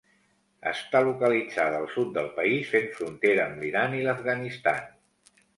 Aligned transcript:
Està 0.71 1.01
localitzada 1.07 1.83
al 1.83 1.85
sud 1.97 2.09
del 2.17 2.31
país, 2.39 2.65
fent 2.73 2.89
frontera 2.97 3.47
amb 3.47 3.63
l'Iran 3.67 3.97
i 4.01 4.05
l'Afganistan. 4.09 4.85